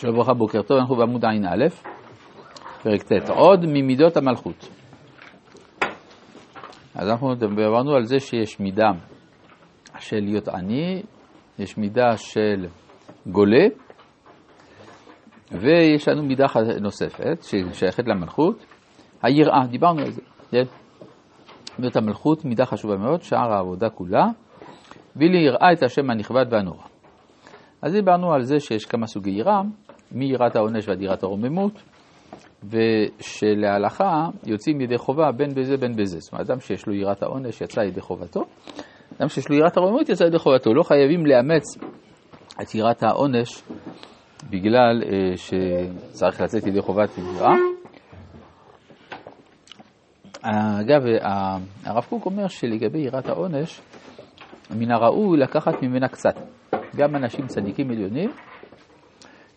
שלום 0.00 0.14
וברכה, 0.14 0.34
בוקר 0.34 0.62
טוב, 0.62 0.78
אנחנו 0.78 0.96
בעמוד 0.96 1.24
ע"א, 1.24 1.68
פרק 2.82 3.02
ט', 3.02 3.30
עוד 3.30 3.66
ממידות 3.66 4.16
המלכות. 4.16 4.68
אז 6.94 7.08
אנחנו 7.08 7.34
דיברנו 7.34 7.94
על 7.94 8.04
זה 8.04 8.18
שיש 8.20 8.60
מידה 8.60 8.90
של 9.98 10.16
להיות 10.20 10.48
עני, 10.48 11.02
יש 11.58 11.78
מידה 11.78 12.16
של 12.16 12.66
גולה, 13.26 13.66
ויש 15.52 16.08
לנו 16.08 16.22
מידה 16.22 16.44
נוספת 16.80 17.42
ששייכת 17.42 18.08
למלכות, 18.08 18.66
היראה, 19.22 19.66
דיברנו 19.70 20.00
על 20.00 20.10
זה, 20.10 20.22
כן? 20.50 20.64
מידות 21.78 21.96
המלכות, 21.96 22.44
מידה 22.44 22.66
חשובה 22.66 22.96
מאוד, 22.96 23.22
שער 23.22 23.52
העבודה 23.52 23.90
כולה, 23.90 24.26
והיא 25.16 25.30
ליראה 25.30 25.72
את 25.72 25.82
השם 25.82 26.10
הנכבד 26.10 26.46
והנורא. 26.50 26.84
אז 27.82 27.92
דיברנו 27.92 28.32
על 28.32 28.42
זה 28.42 28.60
שיש 28.60 28.84
כמה 28.84 29.06
סוגי 29.06 29.30
יראה, 29.30 29.60
מיראת 30.12 30.56
העונש 30.56 30.88
ועד 30.88 31.02
יראת 31.02 31.22
הרוממות, 31.22 31.82
ושלהלכה 32.64 34.26
יוצאים 34.46 34.80
ידי 34.80 34.98
חובה 34.98 35.32
בין 35.32 35.54
בזה 35.54 35.76
בין 35.76 35.96
בזה. 35.96 36.18
זאת 36.20 36.32
אומרת, 36.32 36.50
אדם 36.50 36.60
שיש 36.60 36.86
לו 36.86 36.94
יראת 36.94 37.22
העונש 37.22 37.60
יצא 37.60 37.80
ידי 37.80 38.00
חובתו, 38.00 38.40
אדם 39.18 39.28
שיש 39.28 39.48
לו 39.48 39.56
יראת 39.56 39.76
הרוממות 39.76 40.08
יצא 40.08 40.24
ידי 40.24 40.38
חובתו. 40.38 40.74
לא 40.74 40.82
חייבים 40.82 41.26
לאמץ 41.26 41.64
את 42.62 42.74
יראת 42.74 43.02
העונש 43.02 43.62
בגלל 44.50 45.02
אה, 45.02 45.36
שצריך 45.36 46.40
לצאת 46.40 46.66
ידי 46.66 46.80
חובת 46.80 47.10
יראה. 47.18 47.54
אגב, 50.80 51.02
הרב 51.84 52.04
קוק 52.08 52.26
אומר 52.26 52.48
שלגבי 52.48 52.98
יראת 52.98 53.28
העונש, 53.28 53.80
מן 54.70 54.90
הראוי 54.90 55.38
לקחת 55.38 55.82
ממנה 55.82 56.08
קצת. 56.08 56.34
גם 56.96 57.16
אנשים 57.16 57.46
צדיקים 57.46 57.90
עליונים 57.90 58.30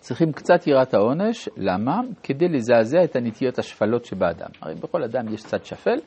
צריכים 0.01 0.31
קצת 0.31 0.67
יראת 0.67 0.93
העונש, 0.93 1.49
למה? 1.57 2.01
כדי 2.23 2.47
לזעזע 2.47 3.03
את 3.03 3.15
הנטיות 3.15 3.59
השפלות 3.59 4.05
שבאדם. 4.05 4.49
הרי 4.61 4.75
בכל 4.75 5.03
אדם 5.03 5.33
יש 5.33 5.43
צד 5.43 5.65
שפל, 5.65 5.99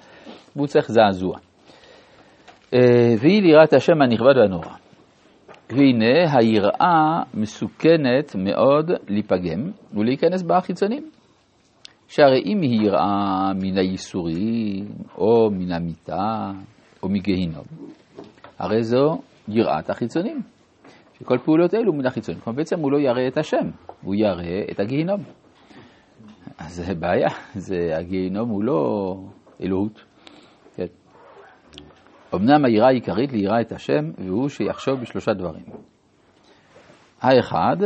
והוא 0.56 0.66
צריך 0.66 0.90
זעזוע. 0.90 1.38
אה, 2.74 3.14
והיא 3.20 3.42
ליראת 3.42 3.72
השם 3.72 4.02
הנכבד 4.02 4.36
והנורא. 4.36 4.74
והנה 5.70 6.38
היראה 6.38 7.22
מסוכנת 7.34 8.36
מאוד 8.38 8.90
להיפגם 9.08 9.70
ולהיכנס 9.94 10.42
בה 10.42 10.56
החיצונים. 10.56 11.10
שהרי 12.08 12.42
אם 12.46 12.60
היא 12.60 12.86
יראה 12.86 13.52
מן 13.54 13.78
הייסורים, 13.78 14.86
או 15.18 15.50
מן 15.50 15.72
המיטה, 15.72 16.52
או 17.02 17.08
מגיהינום, 17.08 17.64
הרי 18.58 18.82
זו 18.82 19.18
יראת 19.48 19.90
החיצונים. 19.90 20.42
שכל 21.18 21.38
פעולות 21.38 21.74
אלו 21.74 21.92
מן 21.92 22.06
החיצונים. 22.06 22.40
כלומר 22.40 22.56
בעצם 22.56 22.80
הוא 22.80 22.92
לא 22.92 22.98
ירא 22.98 23.28
את 23.28 23.38
השם, 23.38 23.70
הוא 24.02 24.14
ירא 24.14 24.42
את 24.70 24.80
הגיהינום. 24.80 25.20
אז 26.58 26.74
זה 26.74 26.94
בעיה, 26.94 27.28
זה, 27.54 27.96
הגיהינום 27.98 28.48
הוא 28.48 28.64
לא 28.64 29.14
אלוהות. 29.62 30.04
כן. 30.76 30.86
אמנם 32.34 32.64
היראה 32.64 32.88
העיקרית 32.88 33.32
ליראה 33.32 33.60
את 33.60 33.72
השם, 33.72 34.10
והוא 34.18 34.48
שיחשוב 34.48 35.00
בשלושה 35.00 35.32
דברים. 35.32 35.64
האחד, 37.20 37.76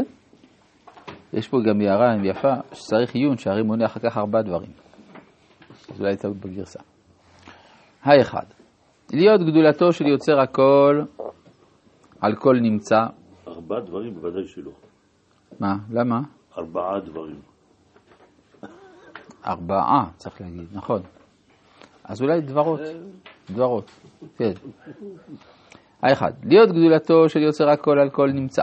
יש 1.32 1.48
פה 1.48 1.58
גם 1.68 1.80
הערה 1.80 2.14
יפה, 2.24 2.54
שצריך 2.72 3.14
עיון, 3.14 3.36
שהרי 3.36 3.62
מונה 3.62 3.86
אחר 3.86 4.00
כך 4.00 4.18
ארבעה 4.18 4.42
דברים. 4.42 4.70
אז 5.92 6.00
אולי 6.00 6.16
טעות 6.16 6.36
בגרסה. 6.36 6.80
האחד, 8.02 8.44
להיות 9.12 9.40
גדולתו 9.40 9.92
של 9.92 10.06
יוצר 10.06 10.40
הכל 10.40 11.02
על 12.20 12.36
כל 12.36 12.56
נמצא. 12.60 13.06
ארבעה 13.48 13.80
דברים 13.80 14.14
בוודאי 14.14 14.46
שלא. 14.46 14.70
מה? 15.60 15.76
למה? 15.90 16.20
ארבעה 16.58 17.00
דברים. 17.00 17.40
ארבעה, 19.46 20.10
צריך 20.16 20.40
להגיד, 20.40 20.66
נכון. 20.72 21.02
אז 22.04 22.22
אולי 22.22 22.40
דברות, 22.40 22.80
דברות, 23.50 23.90
כן. 24.36 24.52
האחד, 26.02 26.32
להיות 26.44 26.68
גדולתו 26.70 27.28
של 27.28 27.40
יוצר 27.40 27.68
הכל 27.70 27.98
על 27.98 28.10
כל 28.10 28.30
נמצא. 28.30 28.62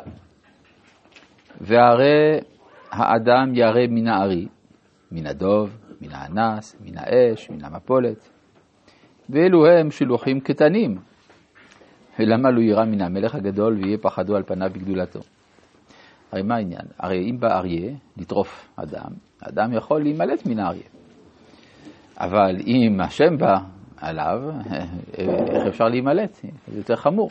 והרי 1.62 2.40
האדם 2.92 3.56
ירא 3.56 3.88
מן 3.90 4.08
הארי, 4.08 4.48
מן 5.12 5.26
הדוב, 5.26 5.70
מן 6.02 6.10
האנס, 6.12 6.76
מן 6.82 6.98
האש, 6.98 7.50
מן 7.50 7.64
המפולת. 7.66 8.30
ואלו 9.30 9.66
הם 9.68 9.92
שלוחים 9.92 10.40
קטנים. 10.40 10.98
ולמה 12.20 12.52
לא 12.52 12.62
יירא 12.62 12.86
מן 12.86 13.02
המלך 13.02 13.36
הגדול 13.36 13.74
ויהיה 13.74 13.98
פחדו 13.98 14.36
על 14.36 14.44
פניו 14.44 14.70
בגדולתו? 14.74 15.20
הרי 16.32 16.42
מה 16.42 16.56
העניין? 16.56 16.86
הרי 17.00 17.30
אם 17.30 17.40
בא 17.40 17.58
אריה 17.58 17.92
לטרוף 18.18 18.70
אדם, 18.76 19.12
אדם 19.42 19.74
יכול 19.74 20.02
להימלט 20.02 20.46
מן 20.46 20.60
האריה. 20.60 20.88
אבל 22.20 22.56
אם 22.68 23.02
השם 23.02 23.38
בא 23.38 23.54
עליו, 23.98 24.38
איך 25.18 25.68
אפשר 25.68 25.86
להימלט? 25.86 26.36
זה 26.68 26.78
יותר 26.78 26.96
חמור. 26.96 27.30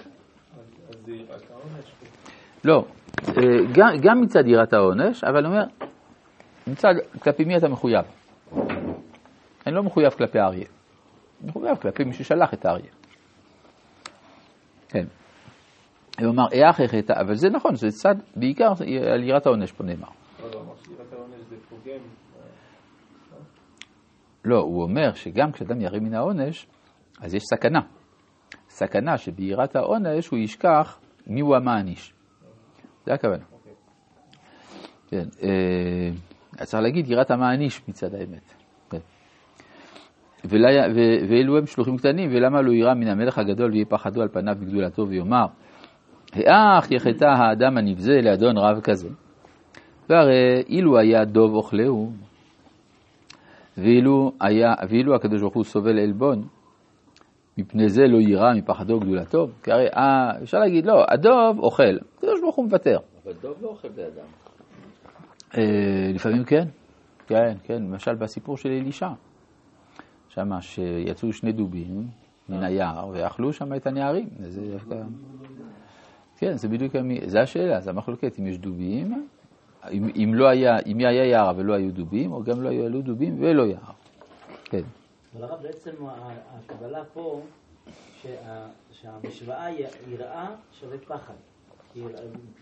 לא, 2.64 2.84
גם, 3.72 3.88
גם 4.02 4.20
מצד 4.20 4.46
יראת 4.46 4.72
העונש, 4.72 5.24
אבל 5.24 5.36
אני 5.36 5.46
אומר, 5.46 5.64
מצד, 6.66 6.94
כלפי 7.18 7.44
מי 7.44 7.56
אתה 7.56 7.68
מחויב? 7.68 8.04
אני 9.66 9.74
לא 9.74 9.82
מחויב 9.82 10.10
כלפי 10.10 10.38
האריה, 10.38 10.66
אני 11.42 11.48
מחויב 11.48 11.76
כלפי 11.76 12.04
מי 12.04 12.12
ששלח 12.12 12.54
את 12.54 12.66
האריה. 12.66 12.90
כן. 14.94 15.06
הוא 16.21 16.31
אמר, 16.31 16.44
איך 16.53 16.81
איך, 16.81 17.10
אבל 17.10 17.34
זה 17.34 17.49
נכון, 17.49 17.75
זה 17.75 17.88
צד, 17.88 18.15
בעיקר 18.37 18.72
על 19.12 19.22
יראת 19.22 19.47
העונש 19.47 19.72
פה 19.72 19.84
נאמר. 19.84 20.09
לא, 24.44 24.59
הוא 24.60 24.82
אומר 24.82 25.12
שגם 25.15 25.53
כשאדם 25.53 25.81
ירא 25.81 25.99
מן 25.99 26.15
העונש, 26.15 26.66
אז 27.21 27.34
יש 27.34 27.43
סכנה. 27.43 27.81
סכנה 28.69 29.19
שביראת 29.19 29.77
העונש 29.77 30.28
הוא 30.28 30.38
ישכח 30.38 31.00
מיהו 31.26 31.55
המעניש. 31.55 32.15
זה 33.06 33.15
הכוונה. 33.15 33.44
כן, 35.09 35.25
אה, 35.43 36.65
צריך 36.65 36.82
להגיד 36.82 37.11
יראת 37.11 37.31
המעניש 37.31 37.88
מצד 37.88 38.15
האמת. 38.15 38.63
ואלו 40.44 41.59
הם 41.59 41.66
שלוחים 41.66 41.97
קטנים, 41.97 42.31
ולמה 42.32 42.62
לא 42.62 42.72
ירא 42.72 42.94
מן 42.94 43.09
המלך 43.09 43.38
הגדול 43.38 43.71
ויהיה 43.71 43.84
פחדו 43.84 44.22
על 44.22 44.28
פניו 44.28 44.55
בגדולתו 44.60 45.09
ויאמר, 45.09 45.47
האח 46.32 46.91
יחטא 46.91 47.25
האדם 47.25 47.78
הנבזה 47.78 48.21
לאדון 48.22 48.59
רב 48.59 48.81
כזה. 48.81 49.09
והרי 50.09 50.62
אילו 50.69 50.99
היה 50.99 51.25
דוב 51.25 51.55
אוכלהו, 51.55 52.12
ואילו, 53.78 54.32
היה, 54.41 54.75
ואילו 54.88 55.15
הקדוש 55.15 55.41
ברוך 55.41 55.55
הוא 55.55 55.65
סובל 55.65 55.99
עלבון, 55.99 56.43
מפני 57.59 57.88
זה 57.88 58.03
לא 58.06 58.19
יירא 58.19 58.55
מפחדו 58.55 59.00
גדולתו, 59.00 59.47
כי 59.62 59.72
הרי 59.72 59.87
אה, 59.87 60.43
אפשר 60.43 60.59
להגיד, 60.59 60.87
לא, 60.87 61.05
הדוב 61.09 61.59
אוכל, 61.59 61.99
הקדוש 62.19 62.41
ברוך 62.41 62.56
הוא 62.56 62.65
מוותר. 62.65 62.99
אבל 63.25 63.32
דוב 63.43 63.56
לא 63.62 63.69
אוכל 63.69 63.88
באדם. 63.88 64.26
אה, 65.56 66.11
לפעמים 66.15 66.44
כן, 66.44 66.65
כן, 67.26 67.55
כן, 67.65 67.82
למשל 67.82 68.15
בסיפור 68.15 68.56
של 68.56 68.69
אלישע, 68.69 69.09
שמה 70.34 70.62
שיצאו 70.62 71.32
שני 71.32 71.52
דובים 71.52 72.08
מן 72.48 72.62
אה. 72.62 72.66
היער 72.66 73.08
ואכלו 73.12 73.52
שם 73.52 73.74
את 73.74 73.86
הנערים. 73.86 74.28
זה, 74.40 74.76
כן, 76.38 76.56
זה 76.56 76.68
בדיוק, 76.68 76.92
זה 77.26 77.40
השאלה, 77.40 77.80
זה 77.80 77.90
המחלוקת, 77.90 78.38
אם 78.38 78.46
יש 78.46 78.58
דובים, 78.58 79.28
אם, 79.90 80.08
אם 80.16 80.34
לא 80.34 80.48
היה, 80.48 80.78
אם 80.86 80.98
היה 80.98 81.24
יער 81.24 81.52
ולא 81.56 81.74
היו 81.74 81.92
דובים, 81.92 82.32
או 82.32 82.42
גם 82.42 82.62
לא 82.62 82.68
היו 82.68 83.02
דובים 83.02 83.36
ולא 83.40 83.62
יער. 83.62 83.92
כן. 84.64 84.82
אבל 85.34 85.44
הרב, 85.44 85.62
בעצם 85.62 85.90
הקבלה 86.54 87.04
פה, 87.04 87.42
שהמשוואה 88.92 89.66
יראה 90.08 90.48
שווה 90.80 90.98
פחד. 90.98 91.34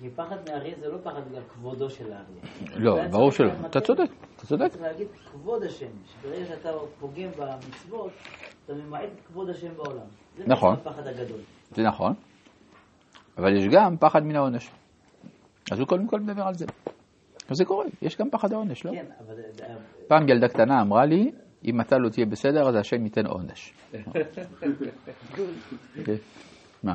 כי 0.01 0.11
פחד 0.17 0.37
מאריה 0.49 0.75
זה 0.81 0.89
לא 0.89 0.99
פחד 1.03 1.21
בגלל 1.29 1.43
כבודו 1.55 1.91
של 1.91 2.13
האריה. 2.13 2.77
לא, 2.77 3.09
ברור 3.09 3.31
שלא. 3.31 3.51
אתה 3.67 3.81
צודק, 3.81 4.11
אתה 4.43 4.49
צודק. 4.49 4.69
צריך 4.71 4.83
להגיד 4.83 5.07
כבוד 5.31 5.63
השם, 5.63 5.87
שברגע 6.07 6.47
שאתה 6.47 6.73
פוגם 7.01 7.31
במצוות, 7.39 8.11
אתה 8.65 8.75
ממעט 8.75 9.03
את 9.03 9.27
כבוד 9.27 9.51
השם 9.51 9.75
בעולם. 9.77 10.07
נכון. 10.47 10.77
זה 10.77 10.91
הפחד 10.91 11.07
הגדול. 11.07 11.41
זה 11.71 11.83
נכון, 11.83 12.13
אבל 13.39 13.57
יש 13.57 13.65
גם 13.73 13.97
פחד 13.97 14.23
מן 14.23 14.37
העונש. 14.37 14.71
אז 15.73 15.79
הוא 15.79 15.89
קודם 15.89 16.07
כל 16.07 16.21
מדבר 16.21 16.43
על 16.43 16.55
זה. 16.55 16.67
וזה 17.51 17.65
קורה, 17.65 17.85
יש 18.03 18.17
גם 18.17 18.31
פחד 18.31 18.53
העונש, 18.53 18.85
לא? 18.85 18.91
כן, 18.91 19.07
אבל... 19.27 19.35
פעם 20.09 20.29
ילדה 20.29 20.49
קטנה 20.49 20.83
אמרה 20.83 21.05
לי, 21.05 21.33
אם 21.65 21.81
אתה 21.81 21.99
לא 21.99 22.09
תהיה 22.09 22.27
בסדר, 22.27 22.69
אז 22.69 22.75
השם 22.75 23.05
ייתן 23.05 23.27
עונש. 23.27 23.75
מה? 26.85 26.95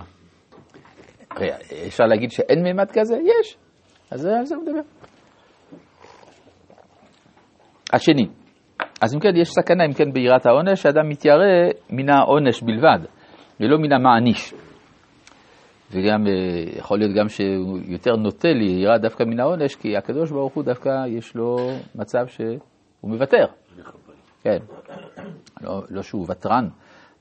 אפשר 1.87 2.03
להגיד 2.03 2.31
שאין 2.31 2.63
מימד 2.63 2.91
כזה? 2.91 3.15
יש. 3.15 3.57
אז 4.11 4.25
על 4.25 4.45
זה 4.45 4.55
הוא 4.55 4.63
מדבר. 4.63 4.81
השני, 7.93 8.27
אז 9.01 9.15
אם 9.15 9.19
כן 9.19 9.35
יש 9.35 9.49
סכנה, 9.49 9.85
אם 9.85 9.93
כן 9.93 10.11
ביראת 10.13 10.45
העונש, 10.45 10.81
שאדם 10.81 11.09
מתיירא 11.09 11.45
מן 11.89 12.09
העונש 12.09 12.61
בלבד, 12.61 12.99
ולא 13.59 13.77
מן 13.77 13.93
המעניש. 13.93 14.53
וגם 15.91 16.27
אה, 16.27 16.33
יכול 16.77 16.99
להיות 16.99 17.11
גם 17.15 17.29
שהוא 17.29 17.79
יותר 17.85 18.15
נוטה 18.15 18.47
ליראה 18.47 18.97
דווקא 18.97 19.23
מן 19.23 19.39
העונש, 19.39 19.75
כי 19.75 19.97
הקדוש 19.97 20.31
ברוך 20.31 20.53
הוא 20.53 20.63
דווקא 20.63 20.89
יש 21.07 21.35
לו 21.35 21.57
מצב 21.95 22.27
שהוא 22.27 22.59
מוותר. 23.03 23.45
כן. 24.43 24.57
לא, 25.61 25.81
לא 25.89 26.01
שהוא 26.01 26.25
ותרן, 26.31 26.67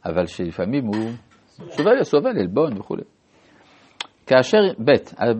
אבל 0.04 0.26
שלפעמים 0.26 0.84
הוא 0.84 1.10
סובל, 1.48 2.02
סובל 2.02 2.38
עלבון 2.38 2.78
וכו'. 2.78 2.96
כאשר, 4.26 4.58
ב', 4.84 4.90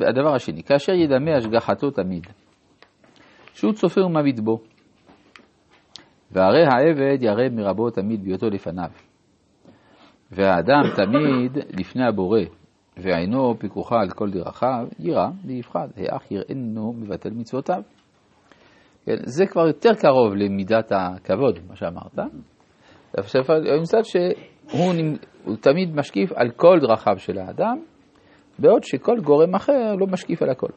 הדבר 0.08 0.34
השני, 0.34 0.62
כאשר 0.62 0.93
ידמה 0.93 1.37
השגחתו 1.37 1.90
תמיד, 1.90 2.26
שהוא 3.55 3.72
צופה 3.72 4.05
ומביט 4.05 4.40
בו, 4.40 4.58
והרי 6.32 6.64
העבד 6.67 7.23
ירא 7.23 7.49
מרבו 7.52 7.90
תמיד 7.90 8.25
בהיותו 8.25 8.50
לפניו. 8.50 8.90
והאדם 10.32 10.82
תמיד 10.96 11.58
לפני 11.78 12.06
הבורא, 12.06 12.40
ועינו 12.96 13.55
פיקוחה 13.58 13.96
על 14.00 14.11
כל 14.11 14.31
דרכיו, 14.31 14.87
יירא 14.99 15.28
ויפחד, 15.46 15.88
האח 15.96 16.31
יראינו 16.31 16.93
מבטל 16.93 17.31
מצוותיו. 17.31 17.82
כן, 19.05 19.17
זה 19.25 19.46
כבר 19.46 19.67
יותר 19.67 19.94
קרוב 19.94 20.34
למידת 20.34 20.93
הכבוד, 20.93 21.58
מה 21.69 21.76
שאמרת. 21.76 22.19
מצד 23.82 24.02
שהוא 24.05 25.56
תמיד 25.61 25.94
משקיף 25.94 26.32
על 26.32 26.50
כל 26.50 26.79
דרכיו 26.81 27.19
של 27.19 27.38
האדם, 27.38 27.79
בעוד 28.58 28.84
שכל 28.84 29.20
גורם 29.20 29.55
אחר 29.55 29.94
לא 29.99 30.06
משקיף 30.06 30.43
על 30.43 30.50
הכל. 30.50 30.70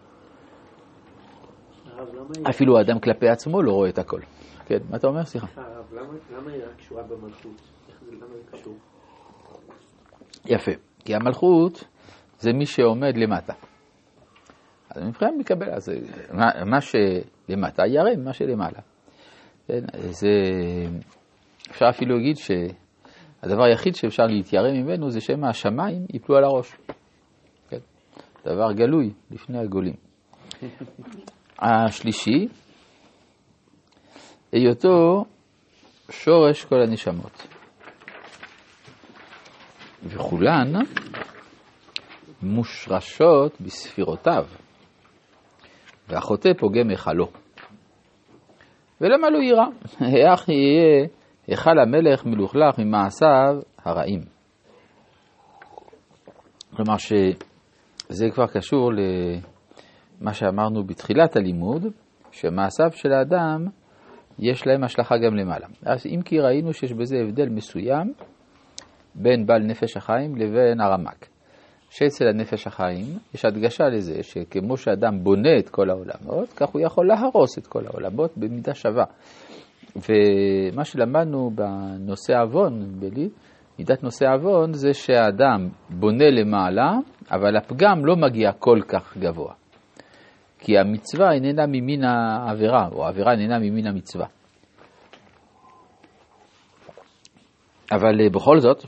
אפילו 2.50 2.78
האדם 2.78 3.00
כלפי 3.00 3.30
עצמו 3.30 3.62
לא 3.62 3.72
רואה 3.72 3.90
את 3.90 3.98
הכל. 3.98 4.20
כן, 4.70 4.78
מה 4.90 4.98
אתה 4.98 5.08
אומר? 5.08 5.24
סליחה. 5.24 5.48
למה 6.32 6.52
היא 6.52 6.62
קשורה 6.78 7.04
במלכות? 7.04 7.62
יפה, 10.46 10.72
כי 11.00 11.16
המלכות 11.16 11.84
זה 12.40 12.54
מי 12.54 12.66
שעומד 12.66 13.18
למטה. 13.18 13.54
אז 14.90 15.04
מבחינת 15.04 15.32
מקבל, 15.40 15.70
אז 15.70 15.92
מה, 16.34 16.66
מה 16.66 16.78
שלמטה 16.82 17.84
ירם 17.88 18.24
מה 18.24 18.34
שלמעלה. 18.34 18.80
כן, 19.68 19.80
זה, 20.10 20.30
אפשר 21.72 21.86
אפילו 21.90 22.18
להגיד 22.18 22.36
שהדבר 22.38 23.64
היחיד 23.64 23.96
שאפשר 23.96 24.24
להתיירם 24.24 24.74
ממנו 24.74 25.10
זה 25.10 25.22
שמא 25.22 25.48
השמיים 25.48 26.06
ייפלו 26.14 26.38
על 26.38 26.44
הראש. 26.44 26.78
כן, 27.70 27.80
דבר 28.46 28.72
גלוי 28.74 29.14
לפני 29.32 29.60
הגולים. 29.60 29.96
השלישי, 31.60 32.48
היותו 34.52 35.26
שורש 36.10 36.66
כל 36.66 36.82
הנשמות. 36.82 37.48
וכולן 40.04 40.74
מושרשות 42.42 43.62
בספירותיו, 43.62 44.46
והחוטא 46.08 46.50
פוגם 46.60 46.90
היכלו. 46.90 47.28
ולמה 49.02 49.30
לא 49.30 49.38
יירא? 49.38 49.66
איך 50.28 50.50
יהיה 50.50 51.08
היכל 51.48 51.80
המלך 51.80 52.26
מלוכלך 52.26 52.80
ממעשיו 52.80 53.56
הרעים. 53.86 54.22
כלומר 56.76 56.98
שזה 56.98 58.30
כבר 58.34 58.48
קשור 58.48 58.92
למה 60.22 60.34
שאמרנו 60.34 60.84
בתחילת 60.84 61.36
הלימוד, 61.36 61.86
שמעשיו 62.32 62.92
של 62.92 63.12
האדם 63.12 63.66
יש 64.40 64.68
להם 64.68 64.84
השלכה 64.84 65.18
גם 65.18 65.36
למעלה. 65.36 65.68
אז 65.86 66.06
אם 66.06 66.22
כי 66.22 66.40
ראינו 66.40 66.74
שיש 66.74 66.94
בזה 66.94 67.18
הבדל 67.18 67.50
מסוים 67.50 68.14
בין 69.16 69.46
בעל 69.46 69.62
נפש 69.64 69.98
החיים 69.98 70.36
לבין 70.36 70.82
הרמק. 70.82 71.28
שאצל 71.90 72.28
הנפש 72.28 72.68
החיים 72.68 73.06
יש 73.34 73.46
הדגשה 73.46 73.84
לזה 73.90 74.24
שכמו 74.24 74.78
שאדם 74.78 75.24
בונה 75.24 75.58
את 75.60 75.70
כל 75.70 75.90
העולמות, 75.90 76.50
כך 76.56 76.70
הוא 76.70 76.82
יכול 76.82 77.08
להרוס 77.08 77.58
את 77.58 77.68
כל 77.68 77.82
העולמות 77.88 78.38
במידה 78.38 78.74
שווה. 78.74 79.06
ומה 79.96 80.86
שלמדנו 80.86 81.52
בנושא 81.56 82.42
עוון, 82.42 83.00
בלי, 83.00 83.30
מידת 83.80 84.04
נושא 84.04 84.26
עוון, 84.34 84.74
זה 84.74 84.94
שהאדם 84.94 85.70
בונה 85.90 86.30
למעלה, 86.30 86.92
אבל 87.32 87.58
הפגם 87.58 88.06
לא 88.06 88.16
מגיע 88.16 88.52
כל 88.52 88.80
כך 88.88 89.18
גבוה. 89.18 89.59
כי 90.60 90.78
המצווה 90.78 91.32
איננה 91.32 91.66
ממין 91.68 92.04
העבירה, 92.04 92.88
או 92.92 93.06
העבירה 93.06 93.32
איננה 93.32 93.60
ממין 93.60 93.88
המצווה. 93.88 94.28
אבל 97.92 98.22
אה, 98.22 98.30
בכל 98.30 98.60
זאת, 98.60 98.86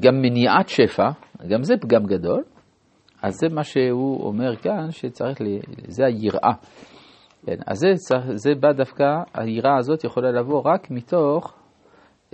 גם 0.00 0.14
מניעת 0.22 0.68
שפע, 0.68 1.08
גם 1.48 1.62
זה 1.62 1.74
פגם 1.80 2.06
גדול, 2.06 2.42
אז 3.22 3.34
זה 3.34 3.54
מה 3.54 3.64
שהוא 3.64 4.26
אומר 4.26 4.56
כאן, 4.56 4.90
שצריך, 4.90 5.40
ל... 5.40 5.44
זה 5.86 6.04
היראה. 6.06 6.52
כן, 7.46 7.56
אז 7.66 7.78
זה, 7.78 8.16
זה 8.34 8.54
בא 8.60 8.72
דווקא, 8.72 9.04
היראה 9.34 9.76
הזאת 9.78 10.04
יכולה 10.04 10.30
לבוא 10.32 10.62
רק 10.64 10.90
מתוך 10.90 11.54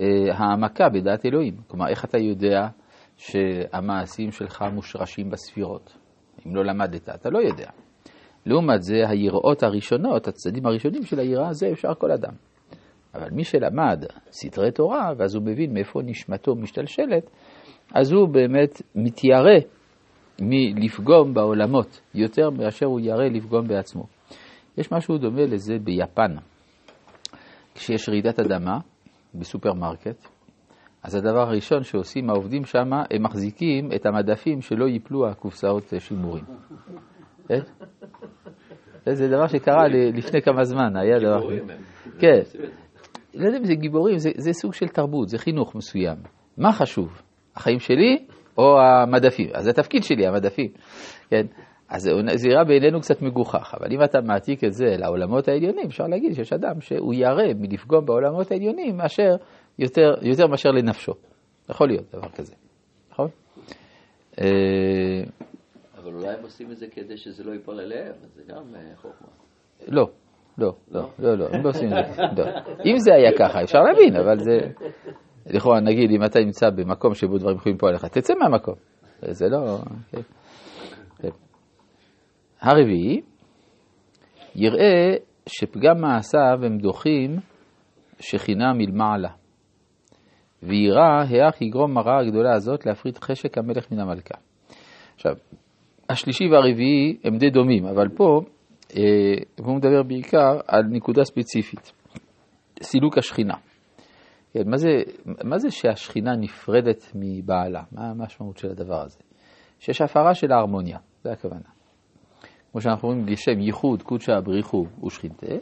אה, 0.00 0.06
העמקה 0.34 0.88
בדעת 0.88 1.26
אלוהים. 1.26 1.56
כלומר, 1.66 1.88
איך 1.88 2.04
אתה 2.04 2.18
יודע 2.18 2.68
שהמעשים 3.16 4.32
שלך 4.32 4.64
מושרשים 4.72 5.30
בספירות? 5.30 5.96
אם 6.46 6.56
לא 6.56 6.64
למדת, 6.64 7.08
אתה 7.08 7.30
לא 7.30 7.38
יודע. 7.38 7.70
לעומת 8.46 8.82
זה, 8.82 9.08
היראות 9.08 9.62
הראשונות, 9.62 10.28
הצדדים 10.28 10.66
הראשונים 10.66 11.02
של 11.02 11.19
היראה, 11.19 11.52
זה 11.52 11.69
אפשר 11.72 11.94
כל 11.94 12.10
אדם. 12.10 12.32
אבל 13.14 13.31
מי 13.31 13.44
שלמד 13.44 14.04
סתרי 14.32 14.70
תורה, 14.70 15.12
ואז 15.16 15.34
הוא 15.34 15.44
מבין 15.44 15.75
מאיפה 15.75 16.00
נשמתו 16.04 16.54
משתלשלת, 16.54 17.31
אז 17.94 18.12
הוא 18.12 18.28
באמת 18.28 18.82
מתיירא 18.94 19.58
מלפגום 20.40 21.34
בעולמות, 21.34 22.00
יותר 22.14 22.50
מאשר 22.50 22.87
הוא 22.87 23.00
ירא 23.00 23.25
לפגום 23.25 23.69
בעצמו. 23.69 24.04
יש 24.78 24.93
משהו 24.93 25.19
דומה 25.19 25.43
לזה 25.43 25.75
ביפן. 25.84 26.36
כשיש 27.75 28.08
רעידת 28.08 28.40
אדמה 28.40 28.78
בסופרמרקט, 29.34 30.28
אז 31.02 31.14
הדבר 31.14 31.40
הראשון 31.40 31.82
שעושים 31.82 32.31
העובדים 32.31 32.64
שם, 32.64 32.93
הם 33.10 33.22
מחזיקים 33.22 33.93
את 33.94 34.06
המדפים 34.06 34.60
שלא 34.60 34.84
ייפלו 34.84 35.28
הקופסאות 35.28 35.93
שימורים. 35.98 36.44
כן? 37.50 37.61
זה 39.14 39.29
דבר 39.29 39.47
שקרה 39.47 39.88
לפני 39.88 40.43
כמה 40.43 40.64
זמן, 40.64 40.97
היה 40.97 41.19
דבר 41.19 41.50
כזה. 41.50 41.75
כן. 42.19 42.41
לא 43.35 43.47
יודע 43.47 43.58
אם 43.58 43.64
זה 43.64 43.75
גיבורים, 43.75 44.19
זה, 44.19 44.31
זה 44.37 44.52
סוג 44.52 44.75
של 44.75 44.88
תרבות, 44.88 45.29
זה 45.29 45.38
חינוך 45.38 45.75
מסוים. 45.75 46.17
מה 46.58 46.73
חשוב, 46.73 47.23
החיים 47.56 47.79
שלי 47.79 48.26
או 48.58 48.81
המדפים? 48.81 49.49
אז 49.55 49.64
זה 49.64 49.70
התפקיד 49.70 50.02
שלי, 50.02 50.26
המדפים. 50.26 50.69
כן? 51.31 51.47
אז 51.88 52.02
זה 52.35 52.49
נראה 52.49 52.64
בעינינו 52.64 53.00
קצת 53.00 53.23
מגוחך, 53.23 53.75
אבל 53.81 53.93
אם 53.93 54.05
אתה 54.05 54.20
מעתיק 54.20 54.64
את 54.64 54.73
זה 54.73 54.96
לעולמות 54.99 55.49
העליונים, 55.49 55.87
אפשר 55.87 56.05
להגיד 56.06 56.35
שיש 56.35 56.53
אדם 56.53 56.81
שהוא 56.81 57.14
ירא 57.14 57.55
מלפגום 57.58 58.06
בעולמות 58.06 58.51
העליונים 58.51 58.96
מאשר, 58.96 59.36
יותר, 59.79 60.15
יותר 60.22 60.46
מאשר 60.46 60.70
לנפשו. 60.70 61.13
יכול 61.70 61.89
להיות 61.89 62.05
דבר 62.13 62.29
כזה, 62.29 62.55
נכון? 63.13 63.29
אבל 66.02 66.14
אולי 66.14 66.28
הם 66.28 66.42
עושים 66.42 66.70
את 66.70 66.76
זה 66.76 66.86
כדי 66.86 67.16
שזה 67.16 67.44
לא 67.44 67.52
ייפול 67.52 67.80
עליהם, 67.80 68.12
זה 68.34 68.42
גם 68.48 68.74
אה, 68.74 68.96
חוכמה. 68.96 69.28
לא, 69.88 70.10
לא, 70.58 70.72
לא, 70.90 71.08
לא, 71.19 71.38
לא, 71.38 71.46
הם 71.52 71.64
לא 71.64 71.69
עושים 71.69 71.88
את 71.88 72.14
זה. 72.14 72.22
לא. 72.36 72.44
אם 72.86 72.98
זה 72.98 73.14
היה 73.14 73.30
ככה, 73.38 73.62
אפשר 73.62 73.78
להבין, 73.78 74.16
אבל 74.16 74.38
זה... 74.38 74.58
לכאורה, 75.46 75.80
נגיד, 75.80 76.10
אם 76.10 76.24
אתה 76.24 76.40
נמצא 76.40 76.70
במקום 76.70 77.14
שבו 77.14 77.38
דברים 77.38 77.56
יכולים 77.56 77.78
פה 77.78 77.88
עליך, 77.88 78.04
תצא 78.04 78.34
מהמקום. 78.40 78.74
זה 79.20 79.48
לא... 79.48 79.78
כן. 80.10 80.20
כן. 81.19 81.28
הרביעי, 82.60 83.20
יראה 84.54 85.14
שפגם 85.46 86.00
מעשיו 86.00 86.64
הם 86.66 86.78
דוחים 86.78 87.36
שכינה 88.19 88.72
מלמעלה. 88.72 89.30
וירא, 90.62 91.24
האח 91.28 91.62
יגרום 91.62 91.98
הרעה 91.98 92.20
הגדולה 92.20 92.54
הזאת 92.54 92.86
להפריד 92.86 93.19
חשק 93.19 93.58
המלך 93.58 93.92
מן 93.92 93.98
המלכה. 93.98 94.34
עכשיו, 95.14 95.34
השלישי 96.10 96.44
והרביעי 96.48 97.17
הם 97.24 97.38
די 97.38 97.50
דומים, 97.50 97.86
אבל 97.86 98.08
פה 98.08 98.40
אה, 98.96 99.02
והוא 99.58 99.76
מדבר 99.76 100.02
בעיקר 100.02 100.60
על 100.67 100.82
נקודה 100.90 101.24
ספציפית, 101.24 101.93
סילוק 102.82 103.19
השכינה. 103.19 103.55
כן, 104.52 104.62
מה, 104.70 104.76
זה, 104.76 104.88
מה 105.44 105.58
זה 105.58 105.70
שהשכינה 105.70 106.36
נפרדת 106.36 107.12
מבעלה? 107.14 107.82
מה 107.93 108.10
המשמעות 108.10 108.56
של 108.56 108.70
הדבר 108.70 109.02
הזה? 109.02 109.19
שיש 109.79 110.00
הפרה 110.00 110.34
של 110.34 110.52
ההרמוניה, 110.52 110.98
זה 111.22 111.32
הכוונה. 111.32 111.69
כמו 112.72 112.81
שאנחנו 112.81 113.08
רואים 113.08 113.26
לשם 113.26 113.60
ייחוד, 113.60 114.02
קודשא 114.02 114.40
בריחו 114.44 114.86
ושכינתה, 115.05 115.55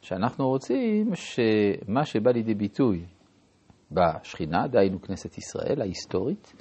שאנחנו 0.00 0.48
רוצים 0.48 1.14
שמה 1.14 2.04
שבא 2.04 2.30
לידי 2.30 2.54
ביטוי 2.54 3.04
בשכינה, 3.92 4.66
דהיינו 4.68 5.02
כנסת 5.02 5.38
ישראל 5.38 5.80
ההיסטורית, 5.80 6.52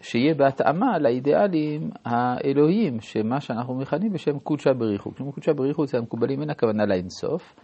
שיהיה 0.00 0.34
בהתאמה 0.34 0.98
לאידיאלים 0.98 1.90
האלוהיים, 2.04 3.00
שמה 3.00 3.40
שאנחנו 3.40 3.74
מכנים 3.74 4.12
בשם 4.12 4.38
קודשא 4.38 4.72
בריחו. 4.72 5.14
כלומר, 5.14 5.32
קודשא 5.32 5.52
בריחו 5.52 5.86
זה 5.86 5.98
המקובלים, 5.98 6.40
אין 6.40 6.50
הכוונה 6.50 6.86
לאינסוף, 6.86 7.54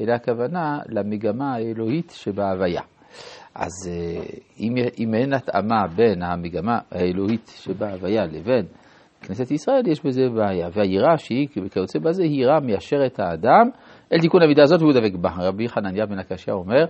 אלא 0.00 0.12
הכוונה 0.12 0.78
למגמה 0.88 1.54
האלוהית 1.54 2.10
שבהוויה. 2.10 2.82
אז 3.54 3.88
אה, 3.88 4.22
אם, 4.60 4.74
אם 4.98 5.14
אין 5.14 5.32
התאמה 5.32 5.86
בין 5.96 6.22
המגמה 6.22 6.78
האלוהית 6.90 7.52
שבהוויה 7.54 8.26
לבין 8.26 8.66
כנסת 9.22 9.50
ישראל, 9.50 9.82
יש 9.86 10.04
בזה 10.04 10.28
בעיה. 10.28 10.68
והיראה 10.72 11.18
שהיא 11.18 11.48
כיוצא 11.48 11.98
בזה, 11.98 12.22
היא 12.22 12.42
יראה 12.42 12.60
מיישרת 12.60 13.20
האדם 13.20 13.70
אל 14.12 14.20
תיקון 14.20 14.42
המידה 14.42 14.62
הזאת 14.62 14.80
והוא 14.80 14.92
דבק 14.92 15.14
בה. 15.20 15.30
רבי 15.38 15.68
חנניה 15.68 16.06
בן 16.06 16.18
הקשיא 16.18 16.52
אומר, 16.52 16.84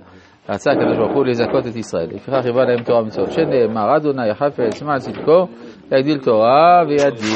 רצה 0.48 0.72
הקדוש 0.72 0.96
ברוך 0.96 1.12
הוא 1.12 1.26
לזכות 1.26 1.66
את 1.66 1.76
ישראל. 1.76 2.06
לפיכך 2.06 2.44
יבוא 2.44 2.64
להם 2.64 2.82
תורה 2.82 3.02
ומצוות. 3.02 3.32
שנאמר, 3.32 3.96
אדוני 3.96 4.34
חפץ, 4.34 4.82
מה 4.82 4.98
צדקו, 4.98 5.46
יגדיל 5.92 6.18
תורה 6.18 6.82
וידין. 6.88 7.32